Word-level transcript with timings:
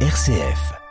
RCF. 0.00 0.85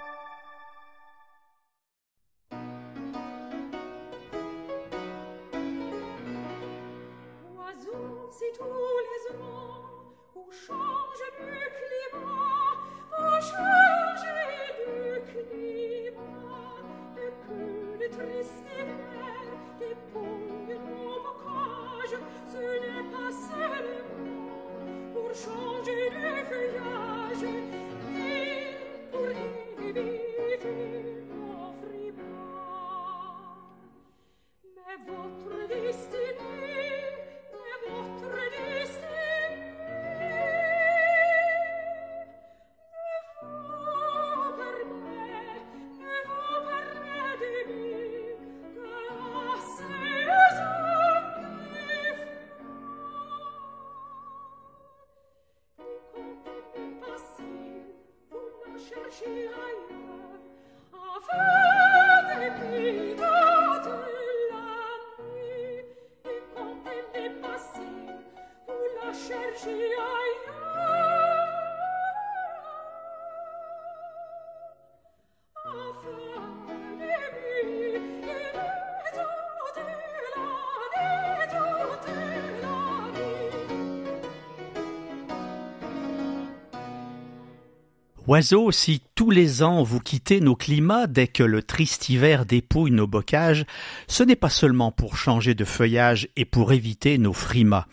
Oiseaux, 88.27 88.71
si 88.71 89.03
tous 89.13 89.29
les 89.29 89.61
ans 89.61 89.83
vous 89.83 89.99
quittez 89.99 90.39
nos 90.39 90.55
climats 90.55 91.05
dès 91.05 91.27
que 91.27 91.43
le 91.43 91.61
triste 91.61 92.09
hiver 92.09 92.47
dépouille 92.47 92.89
nos 92.89 93.05
bocages, 93.05 93.65
ce 94.07 94.23
n'est 94.23 94.35
pas 94.35 94.49
seulement 94.49 94.91
pour 94.91 95.15
changer 95.15 95.53
de 95.53 95.63
feuillage 95.63 96.27
et 96.35 96.43
pour 96.43 96.73
éviter 96.73 97.19
nos 97.19 97.33
frimas, 97.33 97.85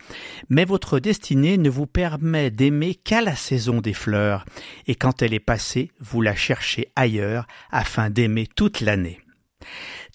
mais 0.49 0.65
votre 0.65 0.97
destinée 0.97 1.59
ne 1.59 1.69
vous 1.69 1.85
permet 1.85 2.49
d'aimer 2.49 2.95
qu'à 2.95 3.21
la 3.21 3.35
saison 3.35 3.79
des 3.79 3.93
fleurs, 3.93 4.43
et 4.87 4.95
quand 4.95 5.21
elle 5.21 5.35
est 5.35 5.39
passée, 5.39 5.91
vous 5.99 6.21
la 6.21 6.35
cherchez 6.35 6.91
ailleurs 6.95 7.45
afin 7.69 8.09
d'aimer 8.09 8.47
toute 8.47 8.81
l'année. 8.81 9.19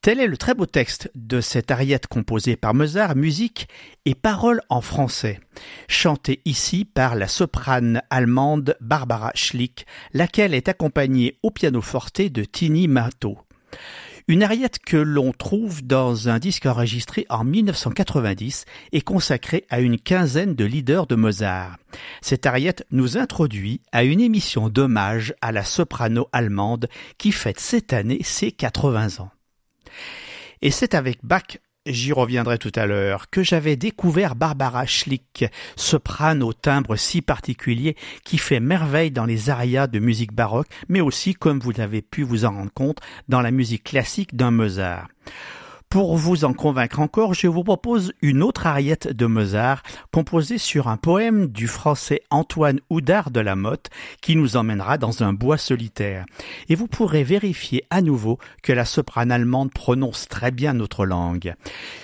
Tel 0.01 0.21
est 0.21 0.29
le 0.29 0.37
très 0.37 0.55
beau 0.55 0.65
texte 0.65 1.11
de 1.17 1.41
cette 1.41 1.73
ariette 1.73 2.07
composée 2.07 2.55
par 2.55 2.73
Mozart, 2.73 3.17
musique 3.17 3.69
et 4.05 4.15
paroles 4.15 4.61
en 4.69 4.81
français, 4.81 5.41
chantée 5.89 6.41
ici 6.45 6.85
par 6.85 7.17
la 7.17 7.27
soprane 7.27 8.01
allemande 8.09 8.77
Barbara 8.81 9.33
Schlick, 9.35 9.87
laquelle 10.15 10.55
est 10.55 10.69
accompagnée 10.69 11.37
au 11.43 11.51
pianoforte 11.51 12.21
de 12.21 12.45
Tini 12.45 12.87
Mato. 12.87 13.39
Une 14.29 14.45
ariette 14.45 14.79
que 14.79 14.97
l'on 14.97 15.33
trouve 15.33 15.85
dans 15.85 16.29
un 16.29 16.39
disque 16.39 16.67
enregistré 16.67 17.27
en 17.29 17.43
1990 17.43 18.67
et 18.93 19.01
consacré 19.01 19.65
à 19.69 19.81
une 19.81 19.99
quinzaine 19.99 20.55
de 20.55 20.65
leaders 20.65 21.09
de 21.09 21.17
Mozart. 21.17 21.77
Cette 22.21 22.47
ariette 22.47 22.87
nous 22.93 23.19
introduit 23.19 23.81
à 23.91 24.05
une 24.05 24.21
émission 24.21 24.69
d'hommage 24.69 25.35
à 25.41 25.51
la 25.51 25.65
soprano 25.65 26.29
allemande 26.33 26.89
qui 27.17 27.33
fête 27.33 27.59
cette 27.59 27.93
année 27.93 28.21
ses 28.23 28.53
80 28.53 29.21
ans. 29.21 29.31
Et 30.63 30.71
c'est 30.71 30.95
avec 30.95 31.19
Bach, 31.25 31.59
j'y 31.87 32.13
reviendrai 32.13 32.59
tout 32.59 32.73
à 32.75 32.87
l'heure, 32.87 33.31
que 33.31 33.43
j'avais 33.43 33.77
découvert 33.77 34.35
Barbara 34.35 34.87
Schlick, 34.87 35.45
soprane 35.77 36.43
au 36.43 36.53
timbre 36.53 36.97
si 36.97 37.23
particulier 37.23 37.97
qui 38.25 38.39
fait 38.39 38.61
merveille 38.61 39.11
dans 39.11 39.25
les 39.25 39.51
arias 39.51 39.87
de 39.87 39.99
musique 39.99 40.33
baroque, 40.33 40.69
mais 40.89 41.01
aussi, 41.01 41.35
comme 41.35 41.61
vous 41.61 41.81
avez 41.81 42.03
pu 42.03 42.23
vous 42.23 42.45
en 42.45 42.53
rendre 42.53 42.73
compte, 42.73 42.99
dans 43.29 43.41
la 43.41 43.51
musique 43.51 43.85
classique 43.85 44.37
d'un 44.37 44.51
Mozart. 44.51 45.09
Pour 45.91 46.19
vous 46.19 46.45
en 46.45 46.53
convaincre 46.53 47.01
encore, 47.01 47.33
je 47.33 47.47
vous 47.47 47.65
propose 47.65 48.13
une 48.21 48.43
autre 48.43 48.67
ariette 48.67 49.09
de 49.09 49.25
Mozart, 49.25 49.83
composée 50.13 50.59
sur 50.59 50.87
un 50.87 50.99
poème 50.99 51.47
du 51.47 51.67
français 51.67 52.21
Antoine 52.29 52.81
Houdard 52.91 53.31
de 53.31 53.41
la 53.41 53.57
Motte, 53.57 53.89
qui 54.21 54.37
nous 54.37 54.59
emmènera 54.59 54.99
dans 54.99 55.23
un 55.23 55.33
bois 55.33 55.57
solitaire. 55.57 56.27
Et 56.69 56.75
vous 56.75 56.89
pourrez 56.89 57.25
vérifier 57.25 57.85
à 57.89 58.03
nouveau 58.03 58.39
que 58.63 58.75
la 58.75 58.85
soprane 58.85 59.33
allemande 59.33 59.73
prononce 59.73 60.29
très 60.29 60.51
bien 60.51 60.75
notre 60.75 61.07
langue. 61.07 61.55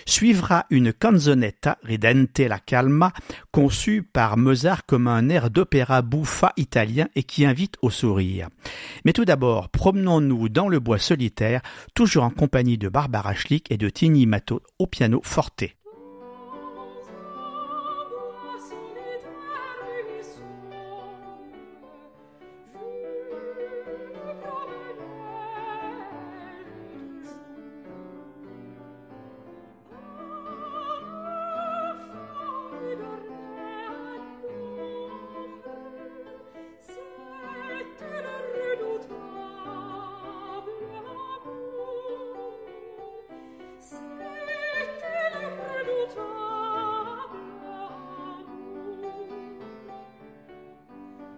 Suivra 0.07 0.65
une 0.71 0.95
canzonetta 0.95 1.77
ridente 1.83 2.39
la 2.39 2.61
calma, 2.61 3.13
conçue 3.53 4.03
par 4.03 4.39
Mozart 4.39 4.87
comme 4.87 5.09
un 5.09 5.29
air 5.29 5.51
d'opéra 5.51 6.01
bouffa 6.01 6.55
italien 6.57 7.09
et 7.17 7.23
qui 7.23 7.45
invite 7.45 7.77
au 7.83 7.91
sourire. 7.91 8.49
Mais 9.05 9.13
tout 9.13 9.27
d'abord, 9.27 9.69
promenons-nous 9.69 10.49
dans 10.49 10.69
le 10.69 10.81
bois 10.81 10.99
solitaire, 10.99 11.61
toujours 11.95 12.25
en 12.25 12.31
compagnie 12.31 12.79
de 12.79 12.89
Barbara 12.89 13.35
Schlick 13.35 13.74
et 13.75 13.77
de 13.77 13.89
Tini 13.89 14.25
Mato 14.25 14.63
au 14.79 14.87
piano 14.87 15.21
forte. 15.25 15.65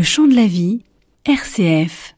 Le 0.00 0.04
chant 0.06 0.26
de 0.26 0.34
la 0.34 0.46
vie, 0.46 0.80
RCF. 1.26 2.14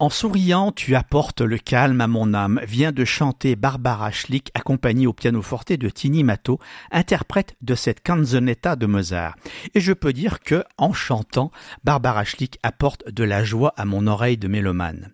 En 0.00 0.10
souriant, 0.10 0.70
tu 0.70 0.94
apportes 0.94 1.40
le 1.40 1.58
calme 1.58 2.00
à 2.00 2.06
mon 2.06 2.32
âme, 2.32 2.60
vient 2.62 2.92
de 2.92 3.04
chanter 3.04 3.56
Barbara 3.56 4.12
Schlick, 4.12 4.52
accompagnée 4.54 5.08
au 5.08 5.12
pianoforte 5.12 5.72
de 5.72 5.90
Tini 5.90 6.22
Mato, 6.22 6.60
interprète 6.92 7.56
de 7.62 7.74
cette 7.74 8.04
canzonetta 8.04 8.76
de 8.76 8.86
Mozart. 8.86 9.34
Et 9.74 9.80
je 9.80 9.92
peux 9.92 10.12
dire 10.12 10.38
que, 10.38 10.62
en 10.76 10.92
chantant, 10.92 11.50
Barbara 11.82 12.24
Schlick 12.24 12.60
apporte 12.62 13.10
de 13.10 13.24
la 13.24 13.42
joie 13.42 13.74
à 13.76 13.84
mon 13.84 14.06
oreille 14.06 14.38
de 14.38 14.46
mélomane. 14.46 15.10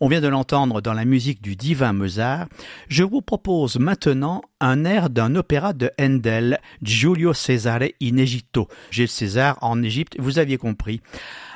On 0.00 0.08
vient 0.08 0.20
de 0.20 0.28
l'entendre 0.28 0.80
dans 0.80 0.94
la 0.94 1.04
musique 1.04 1.40
du 1.40 1.54
divin 1.54 1.92
Mozart. 1.92 2.46
Je 2.88 3.04
vous 3.04 3.22
propose 3.22 3.78
maintenant 3.78 4.42
un 4.60 4.84
air 4.84 5.10
d'un 5.10 5.36
opéra 5.36 5.72
de 5.72 5.90
Handel, 6.00 6.60
Giulio 6.82 7.32
Cesare 7.32 7.90
in 8.02 8.16
Egitto. 8.16 8.68
Gilles 8.90 9.08
César 9.08 9.58
en 9.60 9.82
Égypte, 9.82 10.16
vous 10.18 10.38
aviez 10.38 10.58
compris. 10.58 11.00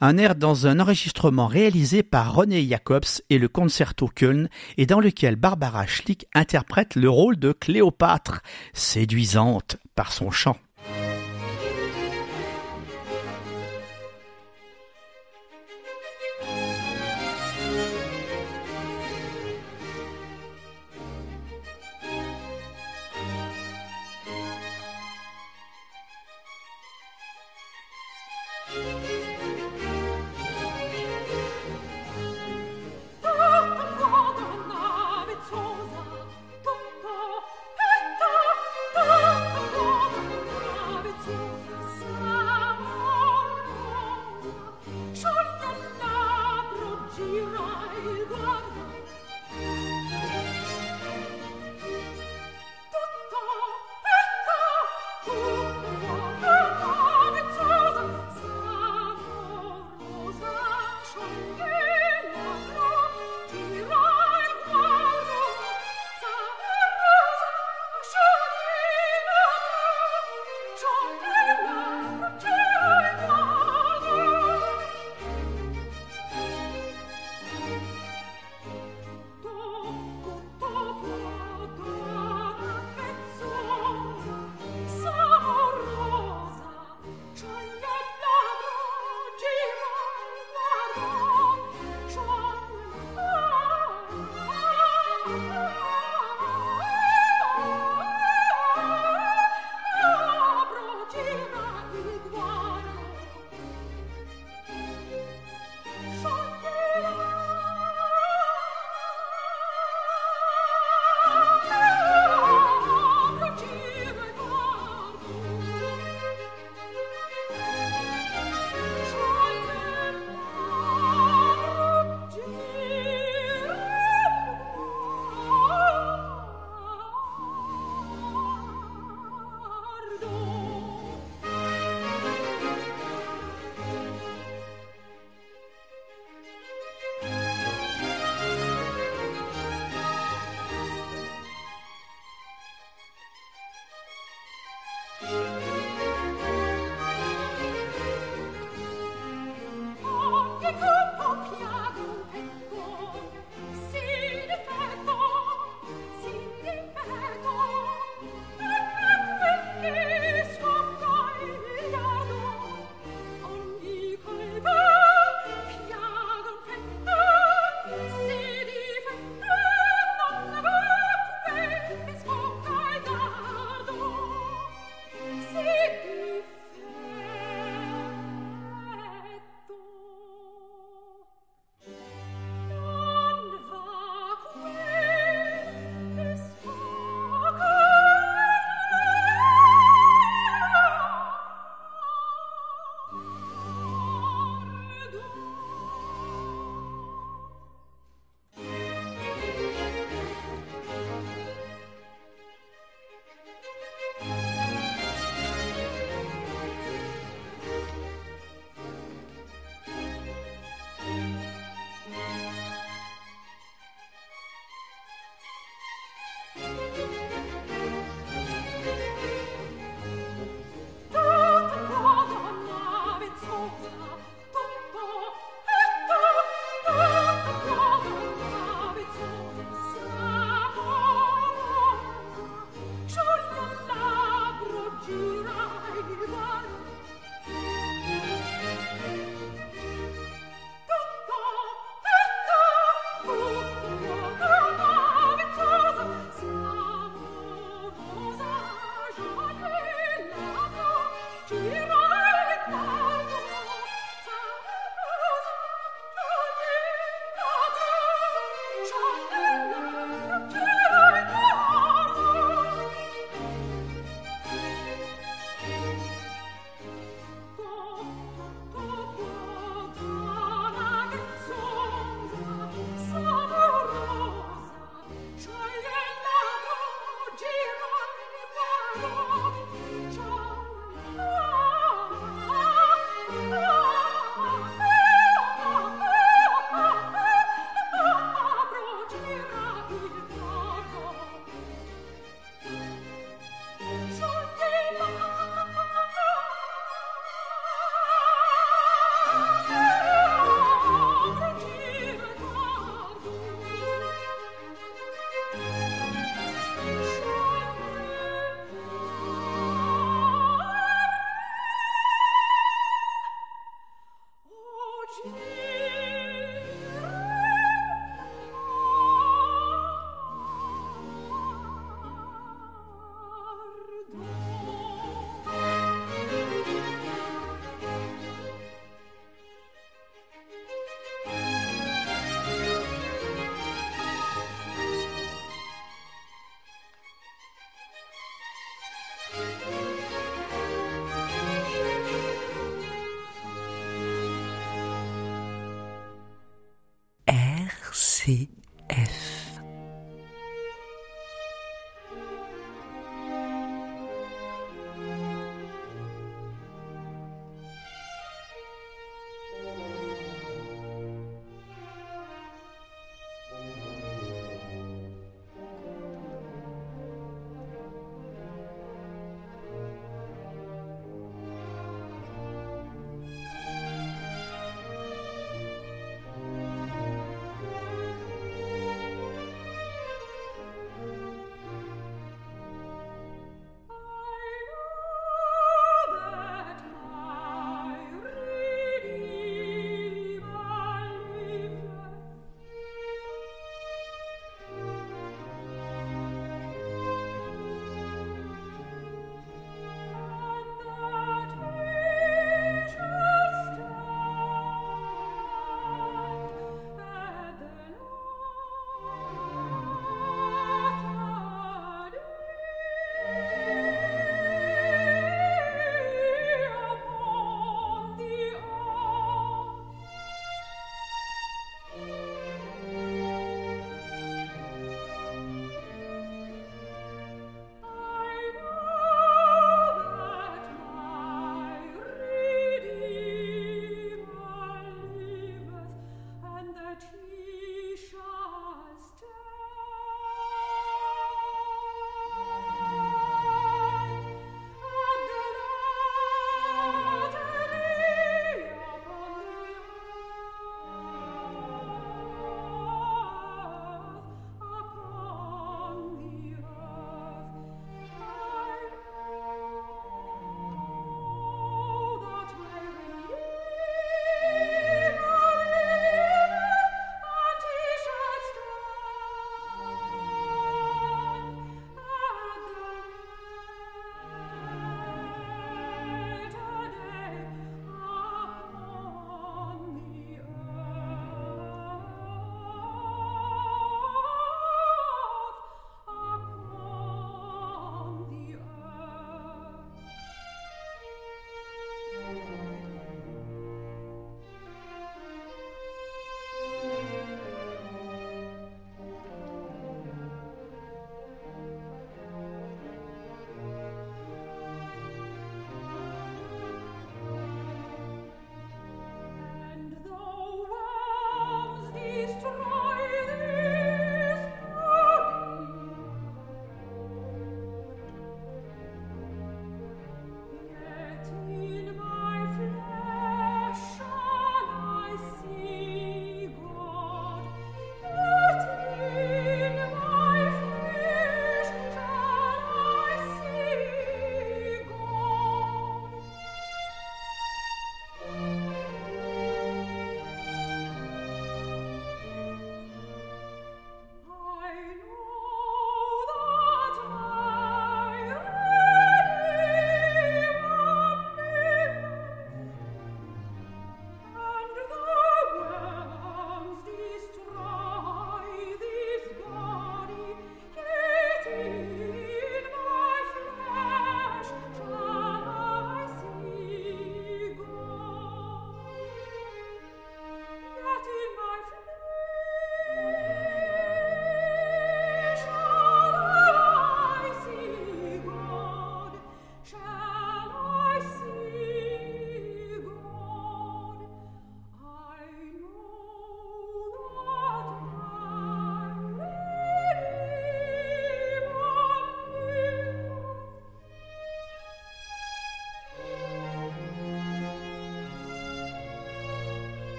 Un 0.00 0.18
air 0.18 0.34
dans 0.34 0.66
un 0.66 0.80
enregistrement 0.80 1.46
réalisé 1.46 2.02
par 2.02 2.34
René 2.34 2.66
Jacobs 2.66 3.22
et 3.30 3.38
le 3.38 3.46
Concerto 3.48 4.08
Köln 4.12 4.48
et 4.76 4.86
dans 4.86 4.98
lequel 4.98 5.36
Barbara 5.36 5.86
Schlick 5.86 6.26
interprète 6.34 6.96
le 6.96 7.08
rôle 7.08 7.38
de 7.38 7.52
Cléopâtre, 7.52 8.40
séduisante 8.72 9.76
par 9.94 10.12
son 10.12 10.32
chant. 10.32 10.56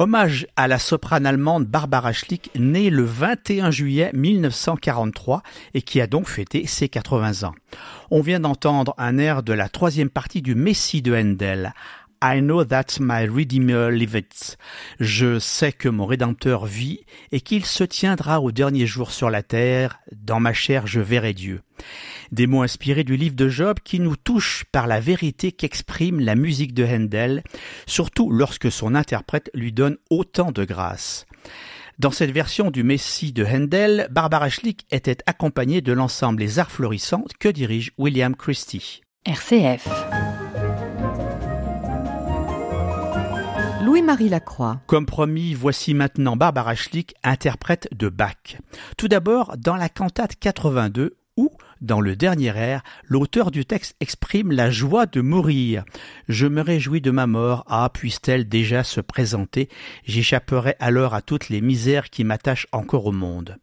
Hommage 0.00 0.46
à 0.54 0.68
la 0.68 0.78
soprane 0.78 1.26
allemande 1.26 1.66
Barbara 1.66 2.12
Schlick, 2.12 2.52
née 2.54 2.88
le 2.88 3.02
21 3.02 3.72
juillet 3.72 4.12
1943 4.14 5.42
et 5.74 5.82
qui 5.82 6.00
a 6.00 6.06
donc 6.06 6.28
fêté 6.28 6.68
ses 6.68 6.88
80 6.88 7.48
ans. 7.48 7.54
On 8.12 8.20
vient 8.20 8.38
d'entendre 8.38 8.94
un 8.96 9.18
air 9.18 9.42
de 9.42 9.52
la 9.52 9.68
troisième 9.68 10.08
partie 10.08 10.40
du 10.40 10.54
Messie 10.54 11.02
de 11.02 11.16
Handel, 11.16 11.74
I 12.22 12.40
know 12.40 12.64
that 12.64 12.98
my 13.00 13.26
Redeemer 13.28 13.90
liveth. 13.90 14.56
Je 14.98 15.38
sais 15.38 15.72
que 15.72 15.88
mon 15.88 16.06
Rédempteur 16.06 16.66
vit 16.66 17.04
et 17.32 17.40
qu'il 17.40 17.64
se 17.64 17.84
tiendra 17.84 18.40
au 18.40 18.50
dernier 18.50 18.86
jour 18.86 19.10
sur 19.10 19.30
la 19.30 19.42
terre. 19.42 20.00
Dans 20.12 20.40
ma 20.40 20.52
chair, 20.52 20.86
je 20.86 21.00
verrai 21.00 21.34
Dieu. 21.34 21.62
Des 22.32 22.46
mots 22.46 22.62
inspirés 22.62 23.04
du 23.04 23.16
livre 23.16 23.36
de 23.36 23.48
Job 23.48 23.78
qui 23.84 24.00
nous 24.00 24.16
touchent 24.16 24.64
par 24.72 24.86
la 24.86 25.00
vérité 25.00 25.52
qu'exprime 25.52 26.20
la 26.20 26.34
musique 26.34 26.74
de 26.74 26.84
Handel, 26.84 27.42
surtout 27.86 28.30
lorsque 28.30 28.70
son 28.70 28.94
interprète 28.94 29.50
lui 29.54 29.72
donne 29.72 29.96
autant 30.10 30.50
de 30.50 30.64
grâce. 30.64 31.26
Dans 31.98 32.10
cette 32.10 32.30
version 32.30 32.70
du 32.70 32.84
Messie 32.84 33.32
de 33.32 33.44
Handel, 33.44 34.08
Barbara 34.10 34.50
Schlick 34.50 34.86
était 34.90 35.18
accompagnée 35.26 35.80
de 35.80 35.92
l'ensemble 35.92 36.40
Les 36.40 36.58
Arts 36.58 36.70
Florissants 36.70 37.24
que 37.40 37.48
dirige 37.48 37.92
William 37.98 38.36
Christie. 38.36 39.02
RCF. 39.24 39.88
Louis-Marie 43.88 44.28
Lacroix. 44.28 44.82
Comme 44.86 45.06
promis, 45.06 45.54
voici 45.54 45.94
maintenant 45.94 46.36
Barbara 46.36 46.74
Schlick, 46.74 47.14
interprète 47.24 47.88
de 47.96 48.10
Bach. 48.10 48.58
Tout 48.98 49.08
d'abord, 49.08 49.56
dans 49.56 49.76
la 49.76 49.88
cantate 49.88 50.36
82, 50.38 51.06
où, 51.06 51.17
dans 51.80 52.00
le 52.00 52.16
dernier 52.16 52.56
air, 52.56 52.82
l'auteur 53.06 53.50
du 53.50 53.64
texte 53.64 53.96
exprime 54.00 54.52
la 54.52 54.70
joie 54.70 55.06
de 55.06 55.20
mourir. 55.20 55.84
Je 56.28 56.46
me 56.46 56.60
réjouis 56.60 57.00
de 57.00 57.10
ma 57.10 57.26
mort, 57.26 57.64
ah, 57.68 57.90
puisse-t-elle 57.92 58.48
déjà 58.48 58.84
se 58.84 59.00
présenter, 59.00 59.68
j'échapperai 60.04 60.74
alors 60.80 61.14
à 61.14 61.22
toutes 61.22 61.48
les 61.48 61.60
misères 61.60 62.10
qui 62.10 62.24
m'attachent 62.24 62.66
encore 62.72 63.06
au 63.06 63.12
monde. 63.12 63.56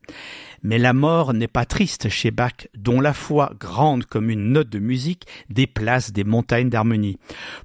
Mais 0.63 0.79
la 0.79 0.93
mort 0.93 1.33
n'est 1.35 1.47
pas 1.47 1.65
triste 1.65 2.09
chez 2.09 2.31
Bach, 2.31 2.67
dont 2.75 2.99
la 2.99 3.13
foi, 3.13 3.53
grande 3.59 4.05
comme 4.05 4.31
une 4.31 4.51
note 4.51 4.69
de 4.69 4.79
musique, 4.79 5.27
déplace 5.49 6.11
des 6.11 6.23
montagnes 6.23 6.69
d'harmonie. 6.69 7.19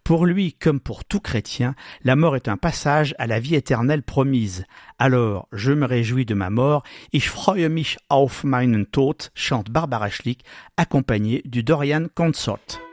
Pour 0.05 0.27
lui, 0.27 0.53
comme 0.53 0.81
pour 0.81 1.07
tout 1.07 1.21
chrétien, 1.21 1.75
la 2.05 2.15
mort 2.15 2.37
est 2.37 2.49
un 2.49 2.59
passage 2.59 3.15
à 3.19 3.27
la 3.27 3.41
vie 3.41 3.55
éternelle 3.55 4.03
promise. 4.03 4.65
Alors, 4.99 5.49
je 5.53 5.73
me 5.73 5.87
réjouis 5.87 6.27
de 6.27 6.35
ma 6.35 6.51
mort, 6.51 6.83
ich 7.15 7.31
freue 7.31 7.71
mich 7.71 7.97
auf 8.11 8.45
meinen 8.45 8.85
Tod, 8.85 9.31
chante 9.35 9.71
Barbara 9.71 10.11
Schlick, 10.11 10.40
accompagnée 10.77 11.43
du 11.45 11.63
Dorian 11.63 12.07
Consort. 12.15 12.90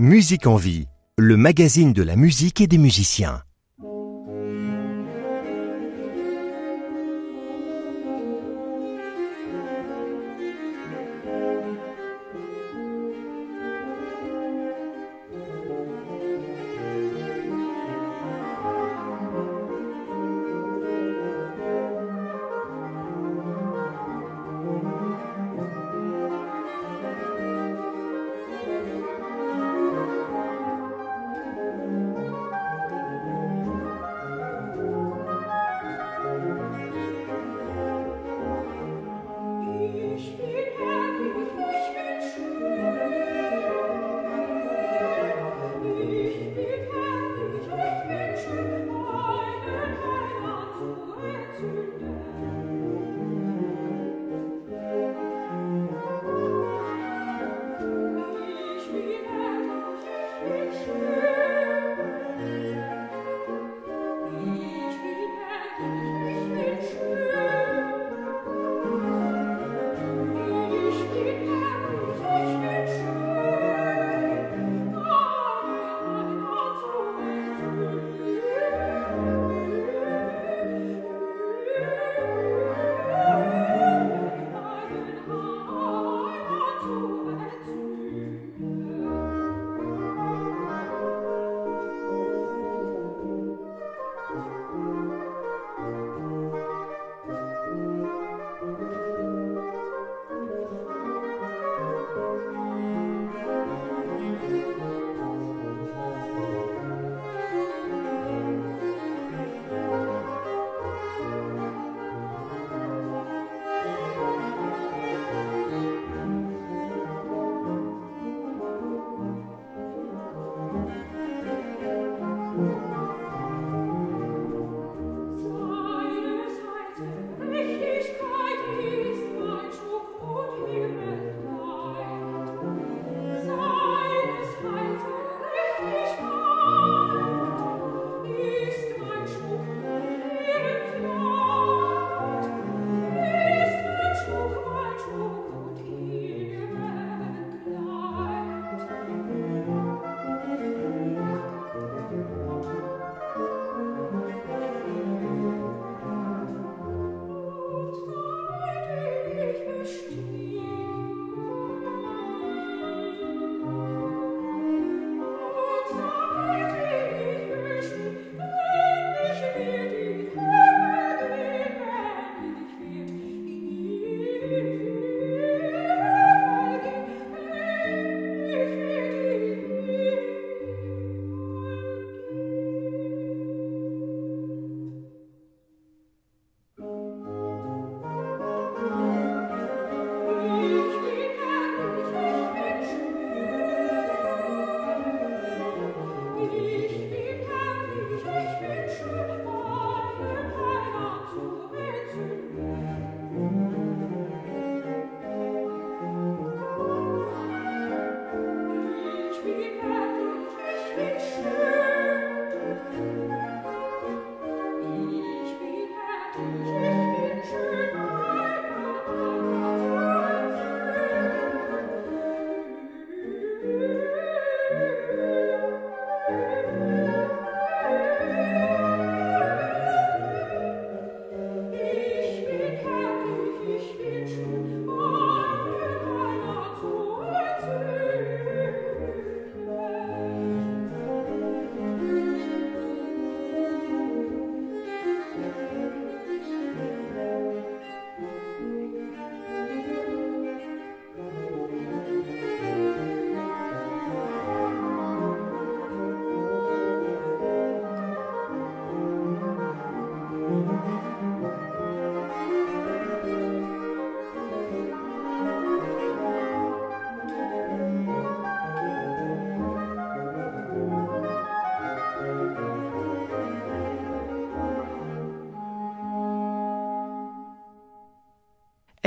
Musique 0.00 0.46
en 0.46 0.54
vie, 0.54 0.86
le 1.18 1.36
magazine 1.36 1.92
de 1.92 2.04
la 2.04 2.14
musique 2.14 2.60
et 2.60 2.68
des 2.68 2.78
musiciens. 2.78 3.42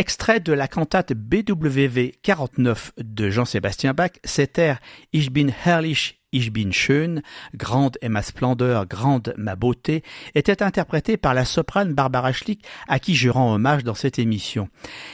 Extrait 0.02 0.40
de 0.40 0.52
la 0.52 0.68
cantate 0.68 1.14
BWV 1.14 2.14
49 2.24 2.94
de 2.98 3.30
Jean-Sébastien 3.30 3.94
Bach, 3.94 4.10
cet 4.24 4.58
air 4.58 4.80
Ich 5.14 5.32
bin 5.32 5.50
herrlich, 5.64 6.24
ich 6.32 6.52
bin 6.52 6.72
schön, 6.72 7.22
grande 7.54 8.00
est 8.02 8.10
ma 8.10 8.24
splendeur, 8.24 8.88
grande 8.88 9.36
ma 9.38 9.56
beauté, 9.56 10.02
était 10.34 10.64
interprété 10.64 11.18
par 11.18 11.36
la 11.36 11.46
soprane 11.46 11.94
Barbara 11.94 12.34
Schlick, 12.34 12.66
à 12.88 12.98
qui 12.98 13.14
je 13.14 13.30
rends 13.30 13.54
hommage 13.54 13.84
dans 13.84 13.94
cette 13.94 14.18
émission. 14.18 14.70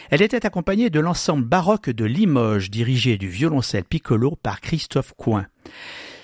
Elle 0.09 0.21
était 0.21 0.45
accompagnée 0.45 0.89
de 0.89 1.01
l'ensemble 1.01 1.43
baroque 1.43 1.89
de 1.89 2.05
Limoges, 2.05 2.71
dirigé 2.71 3.17
du 3.17 3.27
violoncelle 3.27 3.83
piccolo 3.83 4.37
par 4.41 4.61
Christophe 4.61 5.11
Coin. 5.17 5.47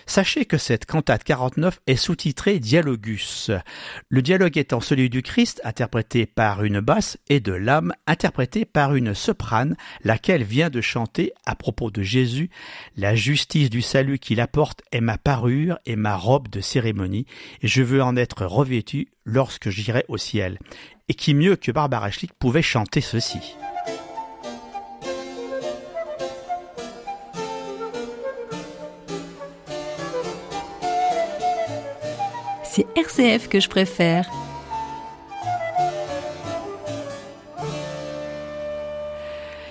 Sachez 0.05 0.45
que 0.45 0.57
cette 0.57 0.85
cantate 0.85 1.23
49 1.23 1.79
est 1.87 1.95
sous-titrée 1.95 2.59
Dialogus. 2.59 3.51
Le 4.09 4.21
dialogue 4.21 4.57
étant 4.57 4.79
celui 4.79 5.09
du 5.09 5.21
Christ, 5.21 5.61
interprété 5.63 6.25
par 6.25 6.63
une 6.63 6.79
basse, 6.79 7.17
et 7.29 7.39
de 7.39 7.53
l'âme, 7.53 7.93
interprétée 8.07 8.65
par 8.65 8.95
une 8.95 9.13
soprane, 9.13 9.75
laquelle 10.03 10.43
vient 10.43 10.69
de 10.69 10.81
chanter 10.81 11.33
à 11.45 11.55
propos 11.55 11.91
de 11.91 12.01
Jésus, 12.01 12.49
La 12.97 13.15
justice 13.15 13.69
du 13.69 13.81
salut 13.81 14.19
qu'il 14.19 14.41
apporte 14.41 14.81
est 14.91 15.01
ma 15.01 15.17
parure 15.17 15.77
et 15.85 15.95
ma 15.95 16.15
robe 16.15 16.47
de 16.49 16.61
cérémonie, 16.61 17.25
et 17.61 17.67
je 17.67 17.81
veux 17.81 18.01
en 18.01 18.15
être 18.15 18.45
revêtu 18.45 19.07
lorsque 19.25 19.69
j'irai 19.69 20.05
au 20.07 20.17
ciel. 20.17 20.59
Et 21.09 21.13
qui 21.13 21.33
mieux 21.33 21.55
que 21.55 21.71
Barbara 21.71 22.11
Schlick 22.11 22.33
pouvait 22.33 22.61
chanter 22.61 23.01
ceci. 23.01 23.55
C'est 32.75 32.87
RCF 32.97 33.49
que 33.49 33.59
je 33.59 33.69
préfère. 33.69 34.27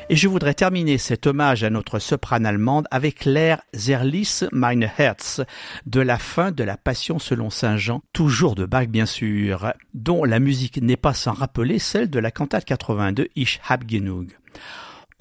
Et 0.08 0.14
je 0.14 0.28
voudrais 0.28 0.54
terminer 0.54 0.98
cet 0.98 1.26
hommage 1.26 1.64
à 1.64 1.70
notre 1.70 1.98
soprane 1.98 2.46
allemande 2.46 2.86
avec 2.92 3.24
l'air 3.24 3.60
Zerlis 3.74 4.42
mein 4.52 4.88
Herz 4.98 5.44
de 5.86 6.00
la 6.00 6.18
fin 6.18 6.52
de 6.52 6.62
la 6.62 6.76
Passion 6.76 7.18
selon 7.18 7.50
Saint 7.50 7.76
Jean, 7.76 8.02
toujours 8.12 8.54
de 8.54 8.66
Bach 8.66 8.86
bien 8.86 9.06
sûr, 9.06 9.72
dont 9.94 10.22
la 10.22 10.38
musique 10.38 10.80
n'est 10.80 10.96
pas 10.96 11.12
sans 11.12 11.32
rappeler 11.32 11.80
celle 11.80 12.08
de 12.08 12.20
la 12.20 12.30
cantate 12.30 12.66
82 12.66 13.26
Ich 13.34 13.60
hab 13.68 13.82
genug. 13.90 14.28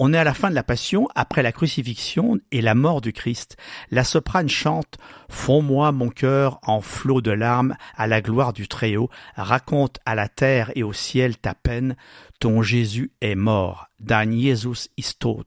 On 0.04 0.12
est 0.12 0.18
à 0.18 0.24
la 0.24 0.34
fin 0.34 0.50
de 0.50 0.56
la 0.56 0.64
Passion, 0.64 1.06
après 1.14 1.44
la 1.44 1.52
crucifixion 1.52 2.40
et 2.50 2.60
la 2.60 2.74
mort 2.74 3.00
du 3.00 3.12
Christ. 3.12 3.56
La 3.92 4.02
soprane 4.02 4.48
chante 4.48 4.98
Fonds-moi 5.28 5.92
mon 5.92 6.08
cœur 6.08 6.58
en 6.64 6.80
flot 6.80 7.20
de 7.20 7.30
larmes 7.30 7.76
à 7.94 8.08
la 8.08 8.20
gloire 8.20 8.52
du 8.52 8.66
Très-Haut, 8.66 9.10
raconte 9.36 10.00
à 10.04 10.16
la 10.16 10.26
terre 10.26 10.72
et 10.74 10.82
au 10.82 10.92
ciel 10.92 11.38
ta 11.38 11.54
peine, 11.54 11.94
ton 12.40 12.62
Jésus 12.62 13.12
est 13.20 13.36
mort, 13.36 13.90
dein 14.00 14.28
Jesus 14.32 14.88
ist 14.96 15.20
tot. 15.20 15.44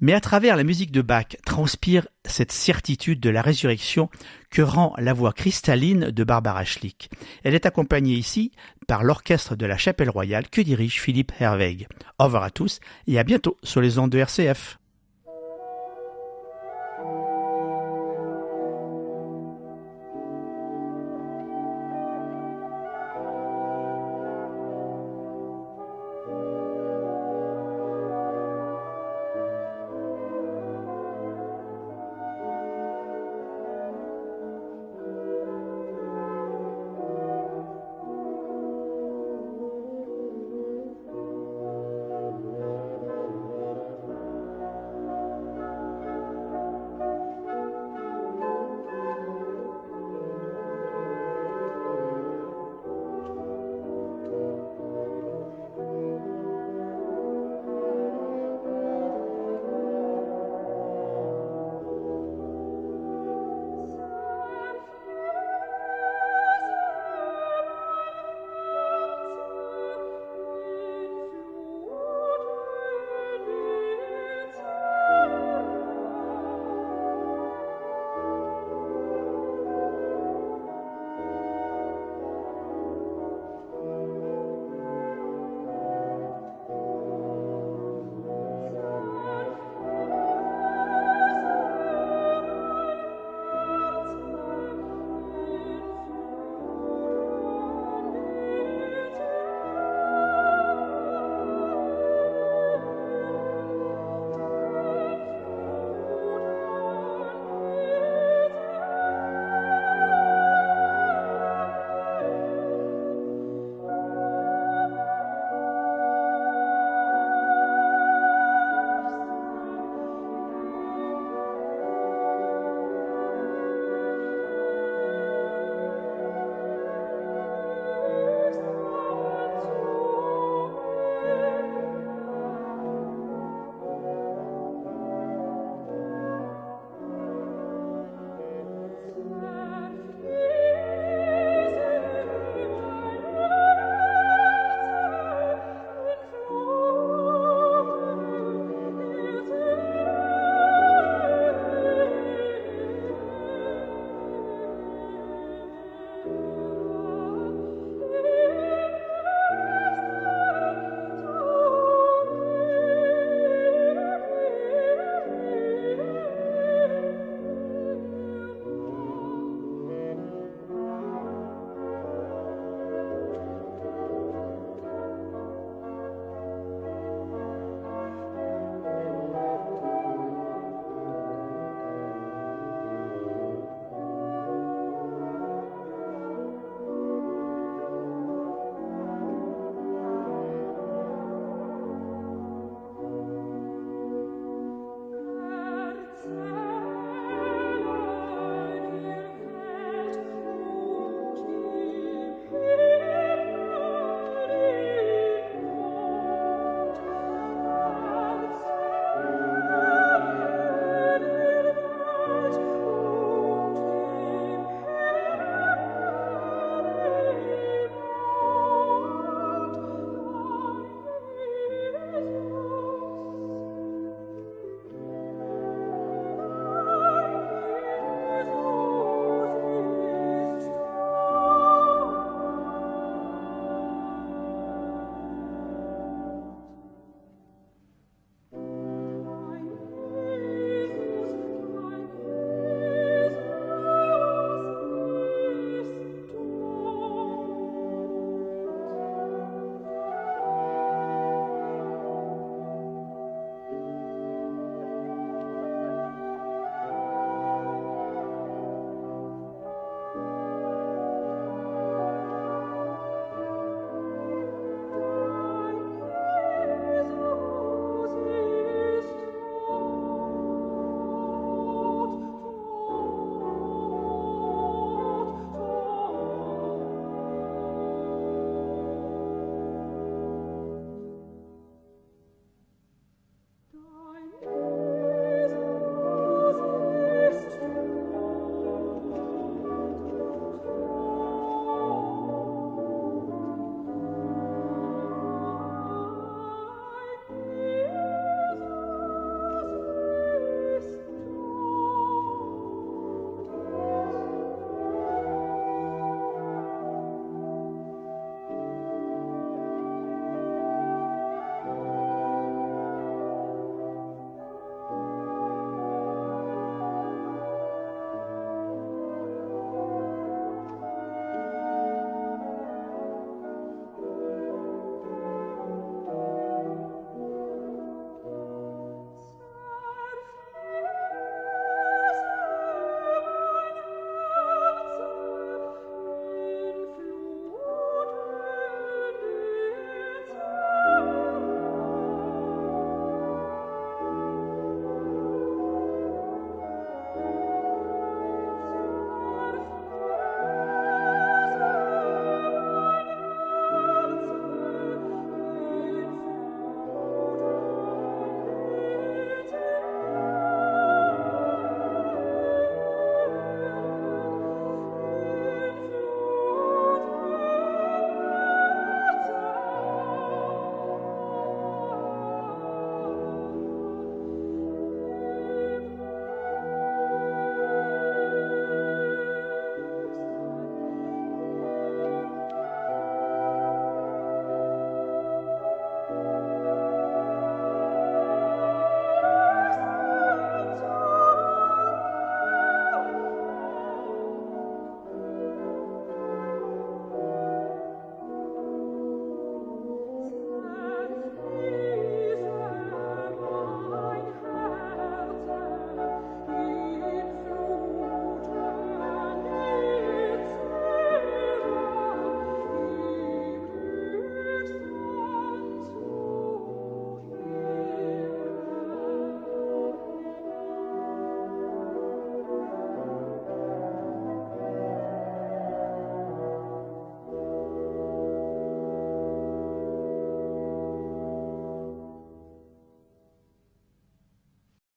Mais 0.00 0.12
à 0.12 0.20
travers 0.20 0.56
la 0.56 0.64
musique 0.64 0.92
de 0.92 1.00
Bach 1.00 1.36
transpire 1.44 2.06
cette 2.24 2.52
certitude 2.52 3.20
de 3.20 3.30
la 3.30 3.42
résurrection 3.42 4.10
que 4.50 4.60
rend 4.60 4.92
la 4.98 5.14
voix 5.14 5.32
cristalline 5.32 6.10
de 6.10 6.24
Barbara 6.24 6.64
Schlick. 6.64 7.10
Elle 7.44 7.54
est 7.54 7.66
accompagnée 7.66 8.14
ici 8.14 8.52
par 8.86 9.04
l'orchestre 9.04 9.56
de 9.56 9.66
la 9.66 9.76
Chapelle 9.76 10.10
Royale 10.10 10.48
que 10.48 10.60
dirige 10.60 11.00
Philippe 11.00 11.32
Herweg. 11.38 11.86
Au 12.18 12.24
revoir 12.24 12.42
à 12.42 12.50
tous 12.50 12.80
et 13.06 13.18
à 13.18 13.24
bientôt 13.24 13.56
sur 13.62 13.80
les 13.80 13.98
ondes 13.98 14.10
de 14.10 14.18
RCF. 14.18 14.78